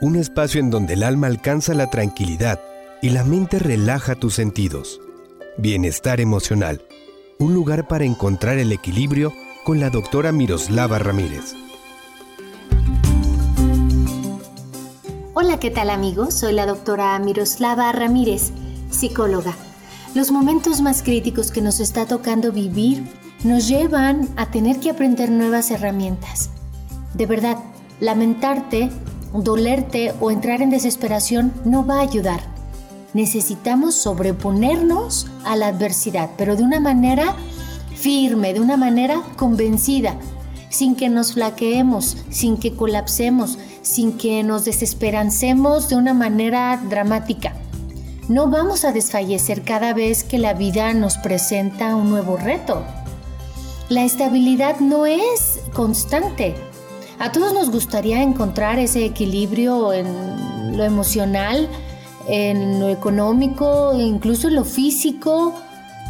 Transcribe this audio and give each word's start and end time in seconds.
un 0.00 0.16
espacio 0.16 0.60
en 0.60 0.70
donde 0.70 0.94
el 0.94 1.02
alma 1.02 1.26
alcanza 1.26 1.72
la 1.74 1.88
tranquilidad 1.88 2.60
y 3.00 3.10
la 3.10 3.24
mente 3.24 3.58
relaja 3.58 4.14
tus 4.14 4.34
sentidos. 4.34 5.00
Bienestar 5.56 6.20
emocional, 6.20 6.82
un 7.38 7.54
lugar 7.54 7.88
para 7.88 8.04
encontrar 8.04 8.58
el 8.58 8.72
equilibrio 8.72 9.32
con 9.64 9.80
la 9.80 9.88
doctora 9.88 10.32
Miroslava 10.32 10.98
Ramírez. 10.98 11.54
Hola, 15.32 15.58
¿qué 15.58 15.70
tal 15.70 15.90
amigos? 15.90 16.34
Soy 16.34 16.52
la 16.52 16.66
doctora 16.66 17.18
Miroslava 17.18 17.90
Ramírez, 17.92 18.52
psicóloga. 18.90 19.54
Los 20.14 20.30
momentos 20.30 20.80
más 20.82 21.02
críticos 21.02 21.50
que 21.50 21.62
nos 21.62 21.80
está 21.80 22.06
tocando 22.06 22.52
vivir 22.52 23.02
nos 23.44 23.68
llevan 23.68 24.28
a 24.36 24.50
tener 24.50 24.78
que 24.78 24.90
aprender 24.90 25.30
nuevas 25.30 25.70
herramientas. 25.70 26.50
De 27.14 27.26
verdad, 27.26 27.58
lamentarte 28.00 28.90
dolerte 29.42 30.14
o 30.20 30.30
entrar 30.30 30.62
en 30.62 30.70
desesperación 30.70 31.52
no 31.64 31.84
va 31.84 31.98
a 31.98 32.02
ayudar. 32.02 32.40
Necesitamos 33.14 33.94
sobreponernos 33.94 35.26
a 35.44 35.56
la 35.56 35.68
adversidad, 35.68 36.30
pero 36.36 36.56
de 36.56 36.62
una 36.62 36.80
manera 36.80 37.34
firme, 37.94 38.52
de 38.52 38.60
una 38.60 38.76
manera 38.76 39.22
convencida, 39.36 40.16
sin 40.68 40.96
que 40.96 41.08
nos 41.08 41.32
flaqueemos, 41.32 42.18
sin 42.30 42.56
que 42.56 42.74
colapsemos, 42.74 43.58
sin 43.82 44.18
que 44.18 44.42
nos 44.42 44.64
desesperancemos 44.64 45.88
de 45.88 45.96
una 45.96 46.12
manera 46.12 46.80
dramática. 46.88 47.54
No 48.28 48.50
vamos 48.50 48.84
a 48.84 48.92
desfallecer 48.92 49.62
cada 49.62 49.94
vez 49.94 50.24
que 50.24 50.38
la 50.38 50.52
vida 50.52 50.92
nos 50.92 51.16
presenta 51.16 51.94
un 51.94 52.10
nuevo 52.10 52.36
reto. 52.36 52.82
La 53.88 54.02
estabilidad 54.04 54.80
no 54.80 55.06
es 55.06 55.60
constante, 55.72 56.56
a 57.18 57.32
todos 57.32 57.52
nos 57.52 57.70
gustaría 57.70 58.22
encontrar 58.22 58.78
ese 58.78 59.04
equilibrio 59.04 59.92
en 59.92 60.76
lo 60.76 60.84
emocional, 60.84 61.68
en 62.28 62.80
lo 62.80 62.88
económico, 62.88 63.98
incluso 63.98 64.48
en 64.48 64.56
lo 64.56 64.64
físico, 64.64 65.54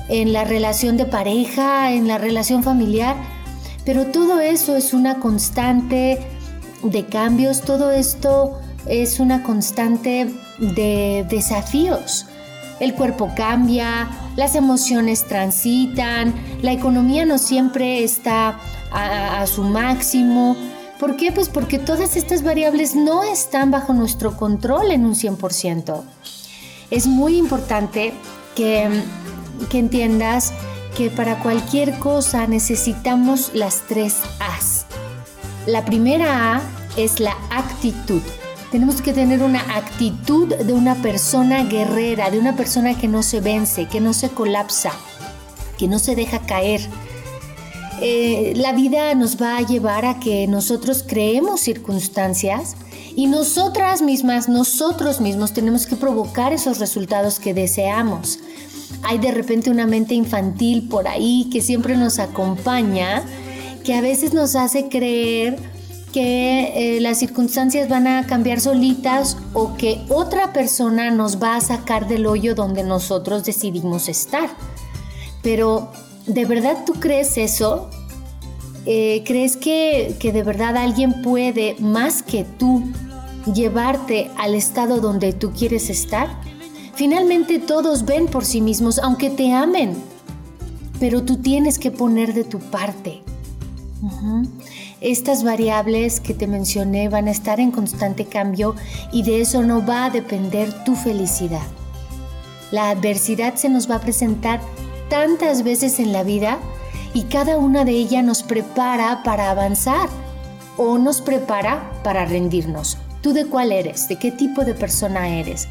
en 0.09 0.33
la 0.33 0.45
relación 0.45 0.97
de 0.97 1.05
pareja, 1.05 1.93
en 1.93 2.09
la 2.09 2.19
relación 2.19 2.63
familiar, 2.63 3.17
pero 3.85 4.07
todo 4.07 4.41
eso 4.41 4.77
es 4.77 4.95
una 4.95 5.21
constante 5.21 6.19
de 6.83 7.07
cambios, 7.07 7.63
todo 7.63 7.91
esto 7.91 8.59
es 8.87 9.21
una 9.21 9.43
constante 9.43 10.33
de 10.59 11.27
desafíos. 11.29 12.27
El 12.79 12.95
cuerpo 12.95 13.33
cambia, 13.35 14.09
las 14.37 14.55
emociones 14.55 15.27
transitan, 15.27 16.35
la 16.63 16.73
economía 16.73 17.25
no 17.25 17.39
siempre 17.39 18.05
está 18.05 18.59
a, 18.93 19.47
su 19.47 19.63
máximo, 19.63 20.57
¿Por 20.99 21.17
qué? 21.17 21.31
Pues 21.31 21.51
porque 21.51 21.79
todas 21.79 22.17
estas 22.17 22.43
variables 22.43 22.95
no 22.95 23.23
están 23.23 23.71
bajo 23.71 23.93
nuestro 23.93 24.37
control 24.37 24.91
en 24.91 25.05
un 25.05 25.15
100%. 25.15 26.03
Es 26.91 27.07
muy 27.07 27.37
importante 27.37 28.15
que, 28.55 29.03
que 29.69 29.79
entiendas 29.79 30.55
que 30.97 31.11
para 31.11 31.41
cualquier 31.41 31.99
cosa 31.99 32.47
necesitamos 32.47 33.51
las 33.53 33.83
tres 33.87 34.17
A's. 34.41 34.87
La 35.67 35.85
primera 35.85 36.55
A 36.55 36.63
es 36.97 37.21
la 37.21 37.37
actitud. 37.51 38.23
Tenemos 38.73 39.03
que 39.03 39.13
tener 39.13 39.43
una 39.43 39.61
actitud 39.77 40.55
de 40.55 40.73
una 40.73 40.95
persona 40.97 41.65
guerrera, 41.65 42.31
de 42.31 42.39
una 42.39 42.57
persona 42.57 42.99
que 42.99 43.07
no 43.07 43.23
se 43.23 43.41
vence, 43.41 43.87
que 43.87 44.01
no 44.01 44.15
se 44.15 44.31
colapsa, 44.31 44.93
que 45.79 45.89
no 45.89 45.99
se 45.99 46.17
deja 46.17 46.41
caer, 46.41 46.81
eh, 48.03 48.53
la 48.57 48.73
vida 48.73 49.15
nos 49.15 49.41
va 49.41 49.57
a 49.57 49.63
llevar 49.63 50.05
a 50.05 50.21
que 50.21 50.47
nosotros 50.47 51.05
creemos 51.07 51.61
circunstancias 51.61 52.77
y 53.15 53.27
nosotras 53.27 54.03
mismas, 54.03 54.49
nosotros 54.49 55.21
mismos 55.21 55.53
tenemos 55.53 55.87
que 55.87 55.97
provocar 55.97 56.53
esos 56.53 56.79
resultados 56.79 57.41
que 57.41 57.55
deseamos. 57.55 58.39
Hay 59.03 59.19
de 59.19 59.31
repente 59.31 59.71
una 59.71 59.87
mente 59.87 60.15
infantil 60.15 60.89
por 60.89 61.09
ahí 61.09 61.49
que 61.51 61.63
siempre 61.63 61.97
nos 61.97 62.19
acompaña, 62.19 63.23
que 63.85 63.95
a 63.95 64.01
veces 64.01 64.35
nos 64.35 64.57
hace 64.57 64.89
creer 64.89 65.57
que 66.13 66.97
eh, 66.97 67.01
las 67.01 67.19
circunstancias 67.19 67.89
van 67.89 68.07
a 68.07 68.27
cambiar 68.27 68.61
solitas 68.61 69.37
o 69.53 69.77
que 69.77 70.03
otra 70.09 70.53
persona 70.53 71.11
nos 71.11 71.43
va 71.43 71.57
a 71.57 71.61
sacar 71.61 72.09
del 72.09 72.27
hoyo 72.27 72.55
donde 72.55 72.83
nosotros 72.83 73.45
decidimos 73.45 74.09
estar. 74.09 74.51
Pero 75.43 75.91
¿De 76.27 76.45
verdad 76.45 76.85
tú 76.85 76.95
crees 76.95 77.39
eso? 77.39 77.89
Eh, 78.85 79.23
¿Crees 79.25 79.57
que, 79.57 80.17
que 80.19 80.33
de 80.33 80.43
verdad 80.43 80.77
alguien 80.77 81.23
puede, 81.23 81.77
más 81.79 82.23
que 82.23 82.45
tú, 82.45 82.83
llevarte 83.53 84.31
al 84.37 84.55
estado 84.55 85.01
donde 85.01 85.33
tú 85.33 85.53
quieres 85.53 85.89
estar? 85.91 86.29
Finalmente 86.95 87.59
todos 87.59 88.05
ven 88.05 88.27
por 88.27 88.45
sí 88.45 88.61
mismos, 88.61 88.99
aunque 88.99 89.31
te 89.31 89.53
amen, 89.53 89.97
pero 90.99 91.23
tú 91.23 91.37
tienes 91.37 91.79
que 91.79 91.91
poner 91.91 92.35
de 92.35 92.45
tu 92.45 92.59
parte. 92.59 93.23
Estas 95.01 95.45
variables 95.45 96.21
que 96.21 96.35
te 96.35 96.47
mencioné 96.47 97.09
van 97.09 97.29
a 97.29 97.31
estar 97.31 97.61
en 97.61 97.71
constante 97.71 98.25
cambio 98.25 98.75
y 99.13 99.23
de 99.23 99.41
eso 99.41 99.63
no 99.63 99.85
va 99.85 100.07
a 100.07 100.11
depender 100.11 100.73
tu 100.85 100.95
felicidad. 100.95 101.67
La 102.71 102.91
adversidad 102.91 103.55
se 103.55 103.69
nos 103.69 103.91
va 103.91 103.97
a 103.97 104.01
presentar 104.01 104.61
tantas 105.09 105.63
veces 105.63 105.99
en 106.01 106.13
la 106.13 106.23
vida 106.23 106.59
y 107.15 107.25
cada 107.25 107.57
una 107.57 107.85
de 107.85 107.93
ellas 107.93 108.25
nos 108.25 108.43
prepara 108.43 109.23
para 109.23 109.51
avanzar 109.51 110.09
o 110.77 110.99
nos 110.99 111.21
prepara 111.21 111.91
para 112.03 112.25
rendirnos. 112.25 112.99
¿Tú 113.23 113.33
de 113.33 113.47
cuál 113.47 113.73
eres? 113.73 114.09
¿De 114.09 114.17
qué 114.17 114.31
tipo 114.31 114.65
de 114.65 114.75
persona 114.75 115.29
eres? 115.29 115.69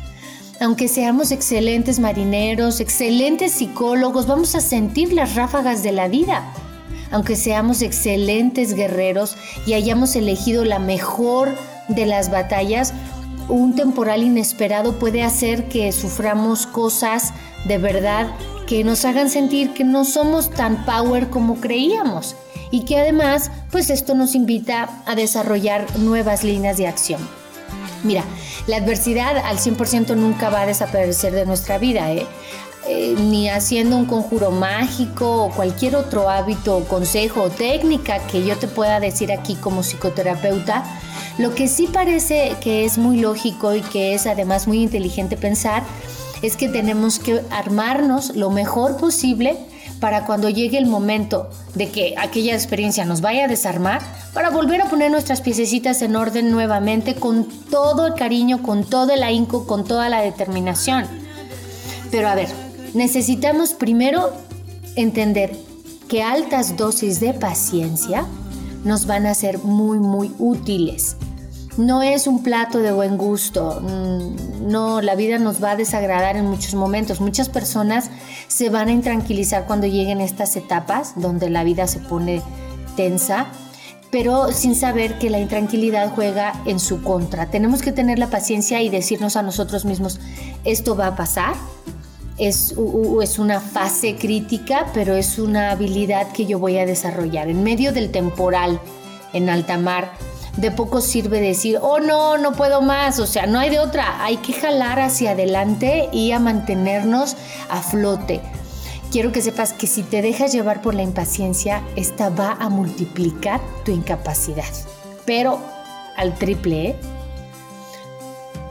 Aunque 0.59 0.87
seamos 0.87 1.31
excelentes 1.31 1.99
marineros, 1.99 2.79
excelentes 2.79 3.51
psicólogos, 3.51 4.25
vamos 4.25 4.55
a 4.55 4.61
sentir 4.61 5.13
las 5.13 5.35
ráfagas 5.35 5.83
de 5.83 5.91
la 5.91 6.07
vida. 6.07 6.43
Aunque 7.11 7.35
seamos 7.35 7.81
excelentes 7.81 8.73
guerreros 8.73 9.37
y 9.65 9.73
hayamos 9.73 10.15
elegido 10.15 10.65
la 10.65 10.79
mejor 10.79 11.55
de 11.87 12.05
las 12.05 12.31
batallas, 12.31 12.93
un 13.47 13.75
temporal 13.75 14.23
inesperado 14.23 14.97
puede 14.97 15.23
hacer 15.23 15.67
que 15.67 15.91
suframos 15.91 16.65
cosas 16.65 17.33
de 17.65 17.77
verdad 17.77 18.27
que 18.65 18.83
nos 18.83 19.05
hagan 19.05 19.29
sentir 19.29 19.73
que 19.73 19.83
no 19.83 20.05
somos 20.05 20.49
tan 20.49 20.85
power 20.85 21.29
como 21.29 21.59
creíamos 21.61 22.35
y 22.71 22.85
que 22.85 22.99
además 22.99 23.51
pues 23.71 23.89
esto 23.89 24.15
nos 24.15 24.35
invita 24.35 25.03
a 25.05 25.15
desarrollar 25.15 25.85
nuevas 25.99 26.43
líneas 26.43 26.77
de 26.77 26.87
acción. 26.87 27.19
Mira, 28.03 28.23
la 28.67 28.77
adversidad 28.77 29.37
al 29.37 29.57
100% 29.57 30.15
nunca 30.15 30.49
va 30.49 30.61
a 30.61 30.65
desaparecer 30.65 31.33
de 31.33 31.45
nuestra 31.45 31.77
vida, 31.77 32.11
¿eh? 32.11 32.25
Eh, 32.87 33.15
ni 33.17 33.49
haciendo 33.49 33.97
un 33.97 34.05
conjuro 34.05 34.51
mágico 34.51 35.45
o 35.45 35.49
cualquier 35.49 35.95
otro 35.95 36.29
hábito, 36.29 36.83
consejo 36.87 37.41
o 37.41 37.49
técnica 37.49 38.19
que 38.27 38.45
yo 38.45 38.55
te 38.57 38.67
pueda 38.67 38.99
decir 38.99 39.31
aquí 39.31 39.55
como 39.55 39.81
psicoterapeuta. 39.81 40.83
Lo 41.39 41.55
que 41.55 41.67
sí 41.67 41.87
parece 41.91 42.55
que 42.61 42.85
es 42.85 42.99
muy 42.99 43.19
lógico 43.19 43.73
y 43.73 43.81
que 43.81 44.13
es 44.13 44.27
además 44.27 44.67
muy 44.67 44.83
inteligente 44.83 45.35
pensar 45.35 45.81
es 46.41 46.57
que 46.57 46.69
tenemos 46.69 47.19
que 47.19 47.41
armarnos 47.49 48.35
lo 48.35 48.49
mejor 48.49 48.97
posible 48.97 49.57
para 49.99 50.25
cuando 50.25 50.49
llegue 50.49 50.77
el 50.77 50.85
momento 50.85 51.49
de 51.73 51.89
que 51.89 52.15
aquella 52.17 52.53
experiencia 52.53 53.05
nos 53.05 53.21
vaya 53.21 53.45
a 53.45 53.47
desarmar, 53.47 54.01
para 54.33 54.49
volver 54.49 54.81
a 54.81 54.89
poner 54.89 55.09
nuestras 55.09 55.41
piececitas 55.41 56.01
en 56.01 56.15
orden 56.15 56.51
nuevamente 56.51 57.15
con 57.15 57.47
todo 57.69 58.07
el 58.07 58.13
cariño, 58.13 58.61
con 58.61 58.83
todo 58.83 59.13
el 59.13 59.23
ahínco, 59.23 59.65
con 59.65 59.85
toda 59.85 60.09
la 60.09 60.21
determinación. 60.21 61.05
Pero 62.11 62.27
a 62.27 62.35
ver, 62.35 62.49
necesitamos 62.93 63.73
primero 63.73 64.33
entender 64.95 65.55
que 66.07 66.21
altas 66.21 66.77
dosis 66.77 67.19
de 67.19 67.33
paciencia 67.33 68.25
nos 68.83 69.07
van 69.07 69.25
a 69.25 69.33
ser 69.33 69.59
muy, 69.59 69.97
muy 69.97 70.31
útiles 70.37 71.17
no 71.77 72.01
es 72.01 72.27
un 72.27 72.41
plato 72.43 72.79
de 72.79 72.91
buen 72.91 73.17
gusto. 73.17 73.81
Mm, 73.81 74.69
no, 74.69 75.01
la 75.01 75.15
vida 75.15 75.37
nos 75.39 75.63
va 75.63 75.71
a 75.71 75.75
desagradar 75.75 76.37
en 76.37 76.45
muchos 76.45 76.73
momentos. 76.73 77.19
Muchas 77.19 77.49
personas 77.49 78.09
se 78.47 78.69
van 78.69 78.87
a 78.87 78.91
intranquilizar 78.91 79.65
cuando 79.65 79.87
lleguen 79.87 80.21
estas 80.21 80.55
etapas 80.55 81.13
donde 81.15 81.49
la 81.49 81.63
vida 81.63 81.87
se 81.87 81.99
pone 81.99 82.41
tensa, 82.95 83.47
pero 84.11 84.51
sin 84.51 84.75
saber 84.75 85.19
que 85.19 85.29
la 85.29 85.39
intranquilidad 85.39 86.13
juega 86.13 86.61
en 86.65 86.79
su 86.79 87.01
contra. 87.01 87.47
Tenemos 87.47 87.81
que 87.81 87.91
tener 87.91 88.19
la 88.19 88.29
paciencia 88.29 88.81
y 88.81 88.89
decirnos 88.89 89.35
a 89.35 89.41
nosotros 89.41 89.83
mismos, 89.83 90.19
esto 90.63 90.95
va 90.95 91.07
a 91.07 91.15
pasar. 91.15 91.55
Es, 92.37 92.75
es 93.21 93.39
una 93.39 93.61
fase 93.61 94.17
crítica, 94.17 94.87
pero 94.93 95.15
es 95.15 95.39
una 95.39 95.71
habilidad 95.71 96.31
que 96.33 96.45
yo 96.45 96.59
voy 96.59 96.77
a 96.77 96.85
desarrollar. 96.85 97.47
En 97.49 97.63
medio 97.63 97.93
del 97.93 98.11
temporal, 98.11 98.79
en 99.31 99.49
alta 99.49 99.77
mar, 99.77 100.11
de 100.57 100.71
poco 100.71 101.01
sirve 101.01 101.41
decir, 101.41 101.79
oh 101.81 101.99
no, 101.99 102.37
no 102.37 102.53
puedo 102.53 102.81
más, 102.81 103.19
o 103.19 103.25
sea, 103.25 103.45
no 103.45 103.59
hay 103.59 103.69
de 103.69 103.79
otra, 103.79 104.23
hay 104.23 104.37
que 104.37 104.53
jalar 104.53 104.99
hacia 104.99 105.31
adelante 105.31 106.09
y 106.11 106.31
a 106.31 106.39
mantenernos 106.39 107.35
a 107.69 107.81
flote. 107.81 108.41
Quiero 109.11 109.31
que 109.31 109.41
sepas 109.41 109.73
que 109.73 109.87
si 109.87 110.03
te 110.03 110.21
dejas 110.21 110.51
llevar 110.51 110.81
por 110.81 110.93
la 110.93 111.03
impaciencia, 111.03 111.83
esta 111.95 112.29
va 112.29 112.57
a 112.59 112.69
multiplicar 112.69 113.61
tu 113.83 113.91
incapacidad, 113.91 114.65
pero 115.25 115.59
al 116.15 116.35
triple. 116.35 116.89
¿eh? 116.89 116.95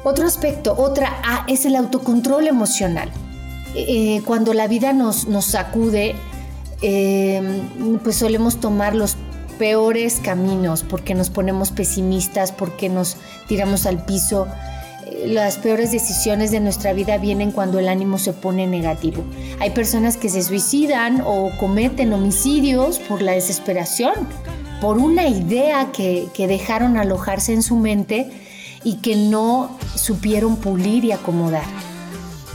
Otro 0.02 0.26
aspecto, 0.26 0.74
otra 0.76 1.16
A, 1.24 1.44
es 1.48 1.64
el 1.64 1.76
autocontrol 1.76 2.46
emocional. 2.46 3.10
Eh, 3.74 4.22
cuando 4.24 4.54
la 4.54 4.68
vida 4.68 4.92
nos, 4.92 5.28
nos 5.28 5.46
sacude, 5.46 6.14
eh, 6.82 7.62
pues 8.02 8.16
solemos 8.16 8.60
tomar 8.60 8.94
los 8.94 9.16
peores 9.58 10.20
caminos 10.22 10.82
porque 10.82 11.14
nos 11.14 11.30
ponemos 11.30 11.70
pesimistas, 11.70 12.52
porque 12.52 12.88
nos 12.88 13.16
tiramos 13.48 13.86
al 13.86 14.04
piso. 14.04 14.46
Eh, 15.06 15.28
las 15.28 15.58
peores 15.58 15.92
decisiones 15.92 16.50
de 16.50 16.60
nuestra 16.60 16.92
vida 16.92 17.18
vienen 17.18 17.52
cuando 17.52 17.78
el 17.78 17.88
ánimo 17.88 18.18
se 18.18 18.32
pone 18.32 18.66
negativo. 18.66 19.24
Hay 19.60 19.70
personas 19.70 20.16
que 20.16 20.28
se 20.28 20.42
suicidan 20.42 21.22
o 21.24 21.50
cometen 21.58 22.12
homicidios 22.12 22.98
por 22.98 23.22
la 23.22 23.32
desesperación, 23.32 24.14
por 24.80 24.98
una 24.98 25.28
idea 25.28 25.90
que, 25.92 26.28
que 26.34 26.46
dejaron 26.46 26.96
alojarse 26.96 27.52
en 27.52 27.62
su 27.62 27.76
mente 27.76 28.30
y 28.82 28.96
que 28.96 29.16
no 29.16 29.78
supieron 29.94 30.56
pulir 30.56 31.04
y 31.04 31.12
acomodar. 31.12 31.64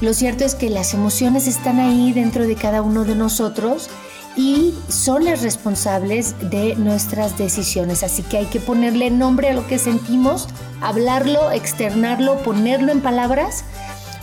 Lo 0.01 0.13
cierto 0.13 0.45
es 0.45 0.55
que 0.55 0.69
las 0.69 0.93
emociones 0.93 1.47
están 1.47 1.79
ahí 1.79 2.13
dentro 2.13 2.47
de 2.47 2.55
cada 2.55 2.81
uno 2.81 3.03
de 3.03 3.15
nosotros 3.15 3.89
y 4.39 4.73
son 4.87 5.25
las 5.25 5.41
responsables 5.41 6.33
de 6.49 6.77
nuestras 6.77 7.37
decisiones. 7.37 8.03
Así 8.03 8.23
que 8.23 8.37
hay 8.37 8.45
que 8.45 8.61
ponerle 8.61 9.11
nombre 9.11 9.49
a 9.49 9.53
lo 9.53 9.67
que 9.67 9.77
sentimos, 9.77 10.47
hablarlo, 10.79 11.51
externarlo, 11.51 12.37
ponerlo 12.41 12.93
en 12.93 13.01
palabras 13.01 13.65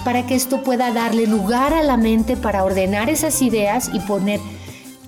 para 0.06 0.26
que 0.26 0.34
esto 0.34 0.62
pueda 0.62 0.90
darle 0.90 1.26
lugar 1.26 1.74
a 1.74 1.82
la 1.82 1.98
mente 1.98 2.38
para 2.38 2.64
ordenar 2.64 3.10
esas 3.10 3.42
ideas 3.42 3.90
y 3.92 4.00
poner 4.00 4.40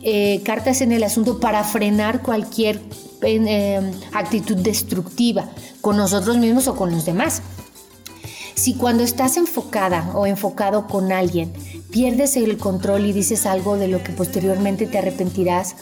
eh, 0.02 0.43
cartas 0.44 0.82
en 0.82 0.93
el 0.93 1.02
asunto 1.02 1.40
para 1.40 1.64
frenar 1.64 2.20
cualquier 2.20 2.78
eh, 3.22 3.90
actitud 4.12 4.56
destructiva 4.56 5.49
con 5.81 5.96
nosotros 5.96 6.37
mismos 6.37 6.69
o 6.69 6.76
con 6.76 6.90
los 6.90 7.06
demás. 7.06 7.40
Si 8.58 8.75
cuando 8.75 9.05
estás 9.05 9.37
enfocada 9.37 10.10
o 10.14 10.26
enfocado 10.26 10.88
con 10.88 11.12
alguien 11.12 11.52
pierdes 11.93 12.37
el 12.37 12.58
control 12.58 13.06
y 13.06 13.12
dices 13.12 13.46
algo 13.46 13.76
de 13.76 13.87
lo 13.87 14.02
que 14.02 14.10
posteriormente 14.10 14.88
te 14.88 14.99
arrepentirás, 14.99 15.76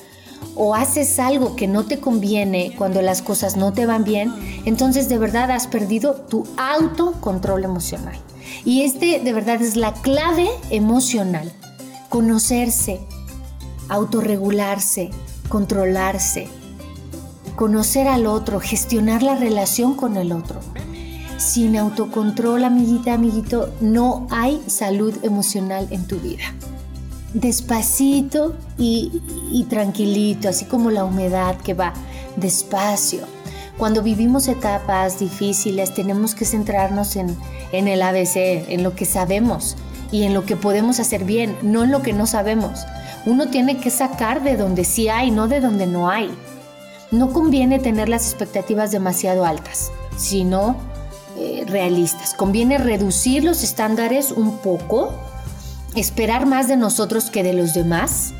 o 0.55 0.75
haces 0.75 1.19
algo 1.19 1.57
que 1.57 1.69
no 1.69 1.87
te 1.87 2.01
conviene 2.01 2.75
cuando 2.77 3.01
las 3.01 3.23
cosas 3.23 3.57
no 3.57 3.73
te 3.73 3.87
van 3.87 4.05
bien, 4.05 4.31
entonces 4.67 5.09
de 5.09 5.17
verdad 5.17 5.51
has 5.53 5.69
perdido 5.69 6.17
tu 6.17 6.47
autocontrol 6.59 7.65
emocional. 7.65 8.19
Y 8.67 8.83
este 8.83 9.21
de 9.21 9.33
verdad 9.33 9.63
es 9.63 9.77
la 9.77 9.95
clave 9.95 10.47
emocional. 10.69 11.51
Conocerse, 12.11 13.01
autorregularse, 13.89 15.09
controlarse, 15.49 16.47
conocer 17.57 18.07
al 18.07 18.27
otro, 18.27 18.61
gestionar 18.61 19.23
la 19.23 19.35
relación 19.35 19.95
con 19.95 20.19
el 20.19 20.31
otro. 20.33 20.61
Sin 21.39 21.77
autocontrol, 21.77 22.65
amiguita, 22.65 23.13
amiguito, 23.13 23.73
no 23.81 24.27
hay 24.31 24.63
salud 24.67 25.15
emocional 25.23 25.87
en 25.91 26.07
tu 26.07 26.19
vida. 26.19 26.45
Despacito 27.35 28.55
y, 28.79 29.67
tranquilito, 29.69 30.49
así 30.49 30.65
como 30.65 30.91
la 30.91 31.05
humedad 31.05 31.59
que 31.59 31.75
va 31.75 31.93
despacio. 32.37 33.21
Cuando 33.77 34.03
vivimos 34.03 34.49
etapas 34.49 35.19
difíciles 35.19 35.93
tenemos 35.93 36.35
que 36.35 36.47
centrarnos 36.47 37.17
en, 37.17 37.37
en 37.73 37.89
el 37.89 38.01
ABC, 38.01 38.37
en 38.71 38.83
lo 38.83 38.95
que 38.95 39.05
sabemos 39.05 39.77
y 40.11 40.23
en 40.23 40.33
lo 40.33 40.47
que 40.47 40.57
podemos 40.57 41.01
hacer 41.01 41.25
bien, 41.25 41.55
no 41.61 41.85
en 41.85 41.91
lo 41.91 42.01
que 42.01 42.15
no 42.15 42.27
sabemos. 42.27 42.87
Uno 43.27 43.49
tiene 43.49 43.77
que 43.77 43.91
sacar 43.91 44.43
de 44.43 44.57
donde 44.57 44.85
sí 44.85 45.11
hay, 45.11 45.31
no 45.31 45.49
de 45.49 45.61
donde 45.61 45.87
no 45.87 46.09
hay. 46.09 46.31
No 47.11 47.35
conviene 47.35 47.79
tener 47.79 48.09
las 48.09 48.25
expectativas 48.27 48.91
demasiado 48.91 49.45
altas, 49.45 49.91
sino 50.17 50.77
eh, 51.39 51.65
realistas. 51.67 52.35
Conviene 52.35 52.79
reducir 52.79 53.45
los 53.45 53.63
estándares 53.63 54.33
un 54.33 54.59
poco, 54.59 55.15
esperar 55.95 56.47
más 56.47 56.69
de 56.69 56.77
nosotros 56.77 57.31
que 57.31 57.43
de 57.43 57.53
los 57.53 57.75
demás, 57.75 58.33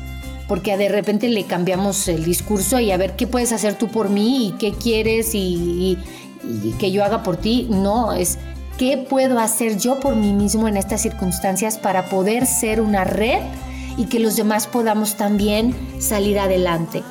porque 0.47 0.77
de 0.77 0.89
repente 0.89 1.29
le 1.29 1.45
cambiamos 1.45 2.07
el 2.07 2.23
discurso 2.23 2.79
y 2.79 2.91
a 2.91 2.97
ver 2.97 3.15
qué 3.15 3.27
puedes 3.27 3.51
hacer 3.51 3.77
tú 3.77 3.89
por 3.89 4.09
mí 4.09 4.47
y 4.47 4.51
qué 4.53 4.73
quieres 4.73 5.35
y, 5.35 5.97
y 6.43 6.71
que 6.79 6.91
yo 6.91 7.03
haga 7.03 7.23
por 7.23 7.37
ti. 7.37 7.67
No, 7.69 8.13
es 8.13 8.37
qué 8.77 8.97
puedo 8.97 9.39
hacer 9.39 9.77
yo 9.77 9.99
por 9.99 10.15
mí 10.15 10.33
mismo 10.33 10.67
en 10.67 10.77
estas 10.77 11.01
circunstancias 11.01 11.77
para 11.77 12.09
poder 12.09 12.45
ser 12.45 12.79
una 12.81 13.03
red 13.03 13.41
y 13.97 14.05
que 14.05 14.19
los 14.19 14.35
demás 14.35 14.67
podamos 14.67 15.15
también 15.15 15.75
salir 15.99 16.39
adelante. 16.39 17.03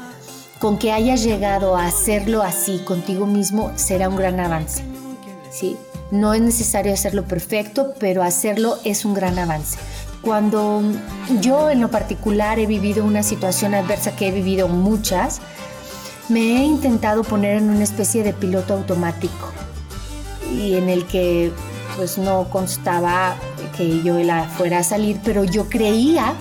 Con 0.59 0.79
que 0.79 0.93
hayas 0.93 1.23
llegado 1.23 1.77
a 1.77 1.87
hacerlo 1.87 2.43
así 2.43 2.79
contigo 2.79 3.27
mismo 3.27 3.73
será 3.77 4.09
un 4.09 4.17
gran 4.17 4.41
avance. 4.41 4.96
No 6.11 6.35
es 6.35 6.41
necesario 6.41 6.93
hacerlo 6.93 7.25
perfecto, 7.25 7.95
pero 7.99 8.23
hacerlo 8.23 8.79
es 8.85 9.05
un 9.05 9.15
gran 9.15 9.39
avance. 9.39 9.79
Cuando 10.23 10.83
yo 11.41 11.71
en 11.71 11.81
lo 11.81 11.91
particular 11.91 12.59
he 12.59 12.67
vivido 12.67 13.05
una 13.05 13.23
situación 13.23 13.75
adversa 13.75 14.17
que 14.17 14.29
he 14.29 14.33
vivido 14.33 14.69
muchas, 14.69 15.41
me 16.29 16.41
he 16.41 16.65
intentado 16.65 17.23
poner 17.23 17.59
en 17.59 17.71
una 17.71 17.85
especie 17.85 18.23
de 18.23 18.33
piloto 18.33 18.75
automático 18.75 19.53
y 20.53 20.75
en 20.75 20.89
el 20.89 21.07
que 21.07 21.53
pues 21.97 22.19
no 22.19 22.51
constaba 22.51 23.37
que 23.77 24.03
yo 24.03 24.19
la 24.19 24.45
fuera 24.45 24.79
a 24.79 24.83
salir, 24.83 25.21
pero 25.25 25.45
yo 25.45 25.69
creía, 25.69 26.35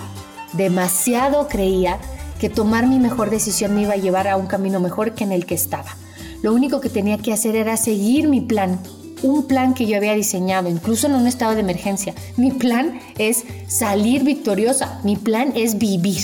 demasiado 0.52 1.48
creía, 1.48 1.98
que 2.40 2.50
tomar 2.50 2.86
mi 2.86 2.98
mejor 2.98 3.30
decisión 3.30 3.74
me 3.74 3.82
iba 3.82 3.94
a 3.94 3.96
llevar 3.96 4.28
a 4.28 4.36
un 4.36 4.46
camino 4.46 4.80
mejor 4.80 5.12
que 5.12 5.24
en 5.24 5.32
el 5.32 5.46
que 5.46 5.54
estaba. 5.54 5.96
Lo 6.42 6.52
único 6.52 6.80
que 6.80 6.90
tenía 6.90 7.18
que 7.18 7.32
hacer 7.32 7.56
era 7.56 7.76
seguir 7.76 8.28
mi 8.28 8.40
plan, 8.40 8.78
un 9.22 9.46
plan 9.46 9.74
que 9.74 9.86
yo 9.86 9.96
había 9.96 10.14
diseñado, 10.14 10.68
incluso 10.68 11.06
en 11.06 11.14
un 11.14 11.26
estado 11.26 11.54
de 11.54 11.60
emergencia. 11.60 12.14
Mi 12.36 12.50
plan 12.50 13.00
es 13.18 13.44
salir 13.66 14.24
victoriosa, 14.24 15.00
mi 15.04 15.16
plan 15.16 15.52
es 15.54 15.78
vivir. 15.78 16.22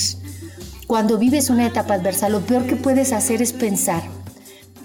Cuando 0.86 1.18
vives 1.18 1.50
una 1.50 1.66
etapa 1.66 1.94
adversa, 1.94 2.28
lo 2.28 2.40
peor 2.40 2.66
que 2.66 2.76
puedes 2.76 3.12
hacer 3.12 3.40
es 3.40 3.52
pensar, 3.52 4.02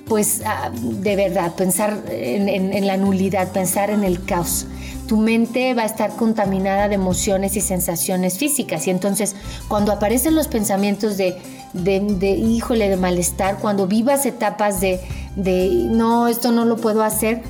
pues 0.07 0.41
ah, 0.45 0.71
de 0.73 1.15
verdad, 1.15 1.53
pensar 1.55 2.01
en, 2.09 2.87
la 2.87 2.97
nulidad, 2.97 3.51
pensar 3.51 3.89
en 3.89 4.03
el 4.03 4.23
caos. 4.23 4.67
Tu 5.07 5.17
mente 5.17 5.73
va 5.73 5.83
a 5.83 5.85
estar 5.85 6.11
contaminada 6.15 6.87
de 6.87 6.95
emociones 6.95 7.55
y 7.55 7.61
sensaciones 7.61 8.37
físicas 8.37 8.87
y 8.87 8.89
entonces 8.89 9.35
cuando 9.67 9.91
aparecen 9.91 10.35
los 10.35 10.47
pensamientos 10.47 11.17
de, 11.17 11.37
de, 11.73 12.29
híjole, 12.31 12.89
de 12.89 12.97
malestar, 12.97 13.59
cuando 13.59 13.87
vivas 13.87 14.25
etapas 14.25 14.81
de, 14.81 14.99
de 15.35 15.69
no, 15.89 16.27
esto 16.27 16.51
no 16.51 16.65
lo 16.65 16.77
puedo 16.77 17.03
hacer, 17.03 17.41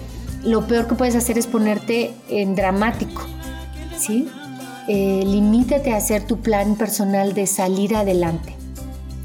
lo 0.43 0.67
peor 0.67 0.87
que 0.87 0.95
puedes 0.95 1.15
hacer 1.15 1.37
es 1.37 1.47
ponerte 1.47 2.13
en 2.29 2.55
dramático, 2.55 3.21
¿sí? 3.97 4.29
Eh, 4.87 5.23
limítate 5.25 5.93
a 5.93 5.97
hacer 5.97 6.23
tu 6.23 6.39
plan 6.39 6.75
personal 6.75 7.33
de 7.33 7.47
salir 7.47 7.95
adelante. 7.95 8.55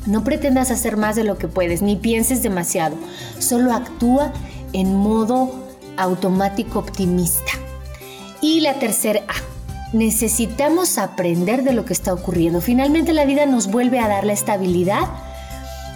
No 0.07 0.25
pretendas 0.25 0.73
hacer 0.73 0.97
más 0.97 1.15
de 1.15 1.23
lo 1.23 1.39
que 1.39 1.47
puedes, 1.47 1.83
ni 1.83 1.95
pienses 1.95 2.43
demasiado. 2.43 2.97
Solo 3.39 3.73
actúa 3.73 4.33
en 4.73 4.97
modo 4.97 5.55
automático 5.97 6.81
optimista. 6.81 7.53
Y 8.41 8.61
la 8.61 8.81
tercera 8.81 9.21
A, 9.29 9.97
necesitamos 9.97 10.99
aprender 10.99 11.63
de 11.63 11.73
lo 11.73 11.85
que 11.85 11.93
está 11.93 12.13
ocurriendo. 12.13 12.61
Finalmente 12.61 13.13
la 13.13 13.25
vida 13.25 13.47
nos 13.47 13.71
vuelve 13.71 14.01
a 14.01 14.09
dar 14.09 14.25
la 14.25 14.33
estabilidad 14.33 15.09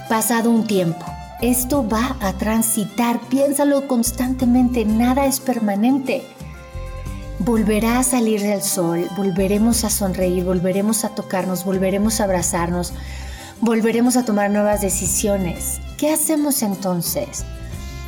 pasado 0.09 0.51
un 0.51 0.67
tiempo. 0.69 1.05
Esto 1.43 1.87
va 1.87 2.17
a 2.21 2.33
transitar, 2.33 3.21
piénsalo 3.29 3.87
constantemente, 3.87 4.87
nada 4.87 5.27
es 5.27 5.39
permanente. 5.39 6.23
Volverá 7.41 7.99
a 7.99 8.05
salir 8.05 8.41
del 8.41 8.63
sol, 8.63 9.07
volveremos 9.19 9.85
a 9.85 9.91
sonreír, 9.91 10.45
volveremos 10.45 11.05
a 11.05 11.11
tocarnos, 11.11 11.67
volveremos 11.67 12.21
a 12.21 12.25
abrazarnos, 12.25 12.95
volveremos 13.61 14.17
a 14.17 14.25
tomar 14.25 14.51
nuevas 14.51 14.81
decisiones. 14.81 15.79
¿Qué 15.99 16.11
hacemos 16.11 16.63
entonces? 16.63 17.45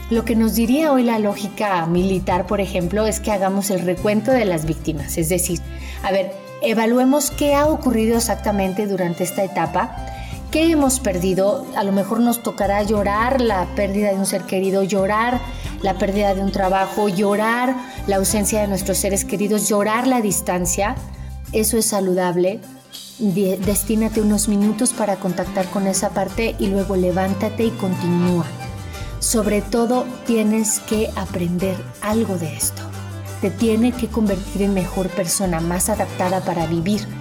Lo 0.08 0.25
que 0.25 0.35
nos 0.35 0.54
diría 0.54 0.90
hoy 0.90 1.04
la 1.04 1.18
lógica 1.18 1.85
militar, 1.85 2.47
por 2.47 2.62
ejemplo, 2.62 3.06
es 3.06 3.20
que 3.20 3.30
hagamos 3.30 3.68
el 3.68 3.80
recuento 3.82 4.30
de 4.30 4.47
las 4.47 4.64
víctimas, 4.64 5.18
es 5.18 5.28
decir, 5.28 5.61
a 6.02 6.12
ver, 6.12 6.32
evaluemos 6.62 7.30
qué 7.30 7.54
ha 7.54 7.66
ocurrido 7.66 8.16
exactamente 8.16 8.87
durante 8.87 9.25
esta 9.25 9.44
etapa 9.44 10.14
¿Qué 10.50 10.71
hemos 10.71 10.99
perdido? 10.99 11.67
A 11.76 11.85
lo 11.85 11.93
mejor 11.93 12.21
nos 12.21 12.43
tocará 12.43 12.83
llorar 12.83 13.43
la 13.43 13.67
pérdida 13.76 14.09
de 14.12 14.17
un 14.17 14.25
ser 14.25 14.45
querido, 14.45 14.83
llorar 14.83 15.43
la 15.83 15.99
pérdida 15.99 16.35
de 16.35 16.40
un 16.40 16.52
trabajo, 16.52 17.11
llorar 17.11 17.76
la 18.07 18.17
ausencia 18.17 18.62
de 18.62 18.67
nuestros 18.67 18.97
seres 18.97 19.26
queridos, 19.26 19.69
llorar 19.69 20.07
la 20.07 20.23
distancia. 20.23 20.95
Eso 21.52 21.76
es 21.76 21.85
saludable. 21.85 22.61
Destínate 23.19 24.23
unos 24.23 24.49
minutos 24.49 24.95
para 24.95 25.17
contactar 25.17 25.67
con 25.69 25.87
esa 25.87 26.11
parte 26.11 26.57
y 26.59 26.69
luego 26.69 26.97
levántate 26.97 27.64
y 27.64 27.71
continúa. 27.71 28.47
Sobre 29.19 29.61
todo 29.61 30.07
tienes 30.26 30.81
que 30.81 31.11
aprender 31.14 31.76
algo 32.00 32.38
de 32.38 32.57
esto. 32.57 32.81
Te 33.43 33.50
tiene 33.50 33.93
que 33.93 34.09
convertir 34.09 34.62
en 34.62 34.73
mejor 34.73 35.09
persona, 35.09 35.61
más 35.61 35.90
adaptada 35.90 36.40
para 36.40 36.67
vivir 36.67 37.18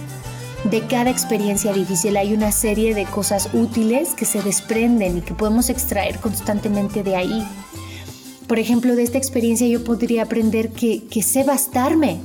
de 0.64 0.86
cada 0.86 1.10
experiencia 1.10 1.72
difícil 1.72 2.16
hay 2.16 2.34
una 2.34 2.50
serie 2.50 2.94
de 2.94 3.04
cosas 3.04 3.48
útiles 3.52 4.14
que 4.14 4.24
se 4.24 4.42
desprenden 4.42 5.18
y 5.18 5.20
que 5.20 5.32
podemos 5.32 5.70
extraer 5.70 6.18
constantemente 6.18 7.02
de 7.02 7.16
ahí. 7.16 7.46
Por 8.48 8.58
ejemplo, 8.58 8.96
de 8.96 9.04
esta 9.04 9.18
experiencia 9.18 9.68
yo 9.68 9.84
podría 9.84 10.24
aprender 10.24 10.70
que, 10.70 11.22
sé 11.22 11.44
bastarme. 11.44 12.18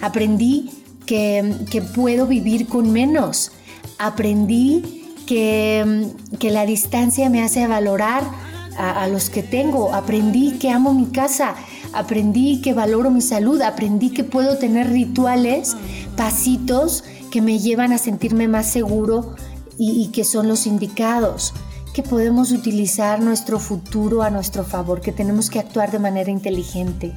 Aprendí 0.00 0.70
que, 1.06 1.82
puedo 1.94 2.26
vivir 2.26 2.66
con 2.66 2.90
menos. 2.92 3.52
Aprendí 3.98 5.04
que, 5.26 6.10
la 6.40 6.66
distancia 6.66 7.30
me 7.30 7.42
hace 7.42 7.66
valorar 7.66 8.24
a, 8.76 9.04
a, 9.04 9.06
los 9.06 9.30
que 9.30 9.42
tengo. 9.42 9.94
Aprendí 9.94 10.52
que 10.58 10.70
amo 10.70 10.92
mi 10.92 11.06
casa. 11.06 11.54
Aprendí 11.92 12.62
que 12.62 12.72
valoro 12.72 13.10
mi 13.10 13.20
salud. 13.20 13.60
Aprendí 13.62 14.10
que 14.10 14.24
puedo 14.24 14.58
tener 14.58 14.90
rituales, 14.90 15.76
pasitos 16.16 17.04
que 17.30 17.40
me 17.40 17.58
llevan 17.58 17.92
a 17.92 17.98
sentirme 17.98 18.48
más 18.48 18.66
seguro 18.66 19.34
y, 19.78 20.08
que 20.08 20.24
son 20.24 20.46
los 20.46 20.66
indicados, 20.66 21.54
que 21.94 22.02
podemos 22.02 22.52
utilizar 22.52 23.22
nuestro 23.22 23.58
futuro 23.58 24.22
a 24.22 24.28
nuestro 24.28 24.62
favor, 24.62 25.00
que 25.00 25.12
tenemos 25.12 25.48
que 25.48 25.58
actuar 25.58 25.90
de 25.90 25.98
manera 25.98 26.30
inteligente. 26.30 27.14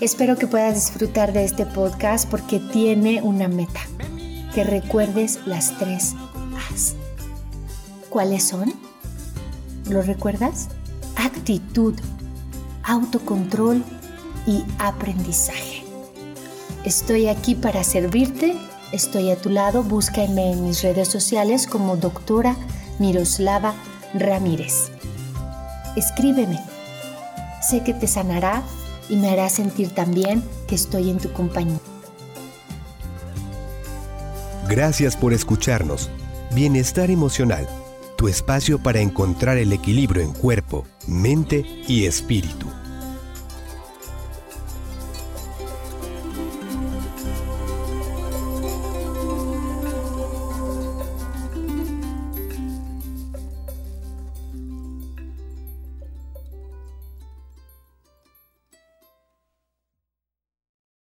Espero 0.00 0.36
que 0.36 0.48
puedas 0.48 0.74
disfrutar 0.74 1.32
de 1.32 1.44
este 1.44 1.64
podcast 1.64 2.28
porque 2.28 2.58
tiene 2.58 3.22
una 3.22 3.46
meta, 3.46 3.80
que 4.52 4.64
recuerdes 4.64 5.38
las 5.46 5.78
tres 5.78 6.14
A's. 6.70 6.96
¿Cuáles 8.10 8.42
son? 8.42 8.74
¿Lo 9.88 10.02
recuerdas? 10.02 10.68
Actitud, 11.14 11.94
autocontrol 12.82 13.84
y 14.46 14.64
aprendizaje. 14.78 15.84
Estoy 16.84 17.28
aquí 17.28 17.54
para 17.54 17.84
servirte 17.84 18.56
Estoy 18.92 19.30
a 19.30 19.36
tu 19.36 19.48
lado, 19.48 19.82
búscame 19.82 20.52
en 20.52 20.64
mis 20.64 20.82
redes 20.82 21.08
sociales 21.08 21.66
como 21.66 21.96
doctora 21.96 22.56
Miroslava 22.98 23.74
Ramírez. 24.12 24.90
Escríbeme. 25.96 26.60
Sé 27.62 27.82
que 27.82 27.94
te 27.94 28.06
sanará 28.06 28.62
y 29.08 29.16
me 29.16 29.30
hará 29.30 29.48
sentir 29.48 29.94
también 29.94 30.44
que 30.68 30.74
estoy 30.74 31.08
en 31.08 31.18
tu 31.18 31.32
compañía. 31.32 31.80
Gracias 34.68 35.16
por 35.16 35.32
escucharnos. 35.32 36.10
Bienestar 36.54 37.10
emocional, 37.10 37.66
tu 38.18 38.28
espacio 38.28 38.78
para 38.78 39.00
encontrar 39.00 39.56
el 39.56 39.72
equilibrio 39.72 40.22
en 40.22 40.32
cuerpo, 40.32 40.84
mente 41.06 41.64
y 41.88 42.04
espíritu. 42.04 42.66